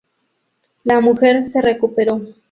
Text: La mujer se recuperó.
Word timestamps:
La 0.83 0.99
mujer 0.99 1.47
se 1.51 1.61
recuperó. 1.61 2.21